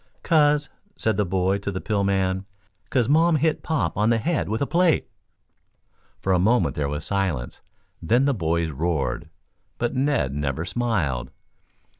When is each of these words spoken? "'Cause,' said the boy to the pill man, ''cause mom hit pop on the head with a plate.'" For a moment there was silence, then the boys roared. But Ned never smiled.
"'Cause,' 0.23 0.67
said 0.97 1.15
the 1.15 1.25
boy 1.27 1.59
to 1.59 1.71
the 1.71 1.79
pill 1.79 2.03
man, 2.03 2.45
''cause 2.89 3.07
mom 3.07 3.35
hit 3.35 3.61
pop 3.61 3.95
on 3.95 4.09
the 4.09 4.17
head 4.17 4.49
with 4.49 4.59
a 4.59 4.65
plate.'" 4.65 5.07
For 6.17 6.33
a 6.33 6.39
moment 6.39 6.73
there 6.75 6.89
was 6.89 7.05
silence, 7.05 7.61
then 8.01 8.25
the 8.25 8.33
boys 8.33 8.71
roared. 8.71 9.29
But 9.77 9.93
Ned 9.93 10.33
never 10.33 10.65
smiled. 10.65 11.29